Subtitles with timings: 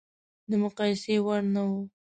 [0.49, 1.71] د مقایسې وړ نه و.